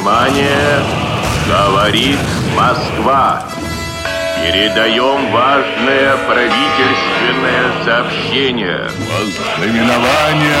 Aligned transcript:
Внимание! 0.00 0.82
Говорит 1.46 2.18
Москва! 2.56 3.42
Передаем 4.42 5.30
важное 5.30 6.16
правительственное 6.26 7.84
сообщение. 7.84 8.88
Вознаменование 9.12 10.56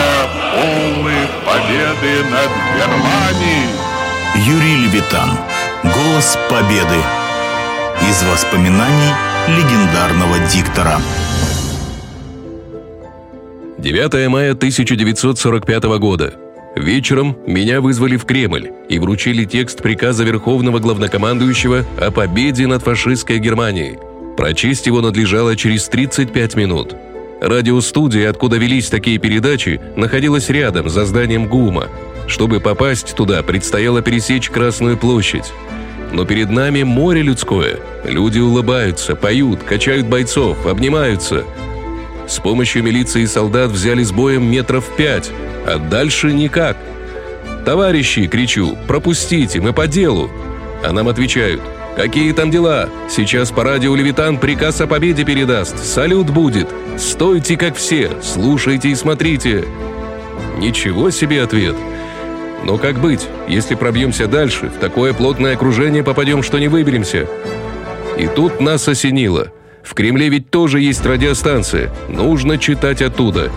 полной 0.52 1.26
победы 1.46 2.24
над 2.28 2.50
Германией. 2.76 3.70
Юрий 4.44 4.76
Левитан. 4.84 5.30
Голос 5.84 6.38
победы. 6.50 7.00
Из 8.10 8.22
воспоминаний 8.24 9.14
легендарного 9.48 10.38
диктора. 10.52 10.98
9 13.78 14.28
мая 14.28 14.52
1945 14.52 15.84
года. 15.98 16.49
Вечером 16.76 17.36
меня 17.46 17.80
вызвали 17.80 18.16
в 18.16 18.24
Кремль 18.24 18.70
и 18.88 18.98
вручили 18.98 19.44
текст 19.44 19.82
приказа 19.82 20.22
Верховного 20.22 20.78
Главнокомандующего 20.78 21.84
о 22.00 22.10
победе 22.12 22.66
над 22.66 22.82
фашистской 22.82 23.38
Германией. 23.38 23.98
Прочесть 24.36 24.86
его 24.86 25.00
надлежало 25.00 25.56
через 25.56 25.88
35 25.88 26.54
минут. 26.54 26.94
Радиостудия, 27.40 28.30
откуда 28.30 28.56
велись 28.56 28.88
такие 28.88 29.18
передачи, 29.18 29.80
находилась 29.96 30.48
рядом, 30.48 30.88
за 30.88 31.04
зданием 31.06 31.48
ГУМа. 31.48 31.88
Чтобы 32.28 32.60
попасть 32.60 33.16
туда, 33.16 33.42
предстояло 33.42 34.00
пересечь 34.00 34.50
Красную 34.50 34.96
площадь. 34.96 35.52
Но 36.12 36.24
перед 36.24 36.50
нами 36.50 36.84
море 36.84 37.22
людское. 37.22 37.78
Люди 38.04 38.38
улыбаются, 38.38 39.16
поют, 39.16 39.62
качают 39.64 40.06
бойцов, 40.06 40.66
обнимаются. 40.66 41.44
С 42.30 42.38
помощью 42.38 42.84
милиции 42.84 43.22
и 43.22 43.26
солдат 43.26 43.72
взяли 43.72 44.04
с 44.04 44.12
боем 44.12 44.48
метров 44.48 44.84
пять, 44.96 45.32
а 45.66 45.78
дальше 45.78 46.32
никак. 46.32 46.76
«Товарищи!»— 47.66 48.26
кричу. 48.28 48.78
«Пропустите, 48.86 49.60
мы 49.60 49.72
по 49.72 49.88
делу!» 49.88 50.30
А 50.84 50.92
нам 50.92 51.08
отвечают. 51.08 51.60
«Какие 51.96 52.32
там 52.32 52.52
дела? 52.52 52.88
Сейчас 53.08 53.50
по 53.50 53.64
радио 53.64 53.96
Левитан 53.96 54.38
приказ 54.38 54.80
о 54.80 54.86
победе 54.86 55.24
передаст. 55.24 55.84
Салют 55.84 56.30
будет. 56.30 56.68
Стойте, 56.96 57.56
как 57.56 57.74
все. 57.74 58.12
Слушайте 58.22 58.90
и 58.90 58.94
смотрите». 58.94 59.64
Ничего 60.56 61.10
себе 61.10 61.42
ответ. 61.42 61.74
Но 62.64 62.78
как 62.78 63.00
быть, 63.00 63.26
если 63.48 63.74
пробьемся 63.74 64.28
дальше, 64.28 64.68
в 64.68 64.78
такое 64.78 65.14
плотное 65.14 65.54
окружение 65.54 66.04
попадем, 66.04 66.44
что 66.44 66.60
не 66.60 66.68
выберемся? 66.68 67.26
И 68.16 68.28
тут 68.28 68.60
нас 68.60 68.86
осенило. 68.86 69.52
В 69.90 69.94
Кремле 69.94 70.28
ведь 70.28 70.50
тоже 70.50 70.78
есть 70.78 71.04
радиостанция. 71.04 71.90
Нужно 72.08 72.58
читать 72.58 73.02
оттуда. 73.02 73.50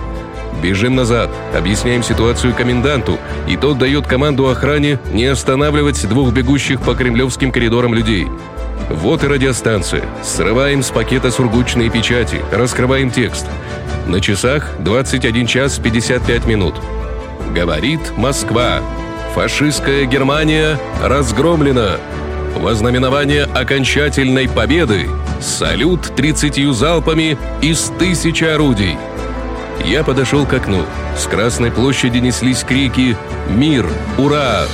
Бежим 0.63 0.95
назад, 0.95 1.29
объясняем 1.55 2.01
ситуацию 2.01 2.55
коменданту, 2.55 3.19
и 3.47 3.55
тот 3.55 3.77
дает 3.77 4.07
команду 4.07 4.49
охране 4.49 4.97
не 5.11 5.25
останавливать 5.25 6.09
двух 6.09 6.33
бегущих 6.33 6.81
по 6.81 6.95
кремлевским 6.95 7.51
коридорам 7.51 7.93
людей. 7.93 8.27
Вот 8.89 9.23
и 9.23 9.27
радиостанция. 9.27 10.05
Срываем 10.23 10.81
с 10.81 10.89
пакета 10.89 11.29
сургучные 11.29 11.91
печати, 11.91 12.41
раскрываем 12.51 13.11
текст. 13.11 13.45
На 14.07 14.19
часах 14.19 14.71
21 14.79 15.45
час 15.45 15.77
55 15.77 16.47
минут. 16.47 16.73
Говорит 17.53 18.01
Москва. 18.17 18.81
Фашистская 19.35 20.05
Германия 20.05 20.79
разгромлена. 21.03 21.99
Вознаменование 22.55 23.43
окончательной 23.43 24.47
победы. 24.47 25.09
Салют 25.41 26.15
30 26.15 26.73
залпами 26.73 27.37
из 27.61 27.91
тысячи 27.99 28.43
орудий. 28.43 28.97
Я 29.83 30.03
подошел 30.03 30.45
к 30.45 30.53
окну. 30.53 30.85
С 31.17 31.25
Красной 31.25 31.71
площади 31.71 32.19
неслись 32.19 32.63
крики 32.63 33.17
«Мир! 33.49 33.85
Ура!». 34.17 34.65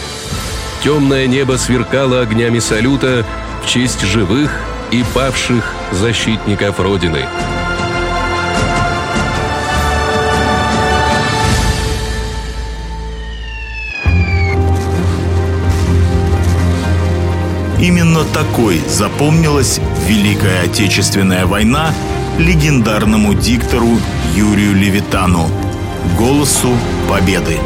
Темное 0.84 1.28
небо 1.28 1.58
сверкало 1.58 2.22
огнями 2.22 2.60
салюта 2.60 3.26
в 3.64 3.68
честь 3.68 4.02
живых 4.02 4.52
и 4.92 5.04
павших 5.14 5.74
защитников 5.92 6.80
Родины. 6.80 7.26
Именно 17.82 18.26
такой 18.26 18.82
запомнилась 18.90 19.80
Великая 20.06 20.64
Отечественная 20.64 21.46
война 21.46 21.94
легендарному 22.38 23.34
диктору 23.34 24.00
Юрию 24.36 24.76
Левитану, 24.76 25.50
голосу 26.18 26.72
победы. 27.08 27.58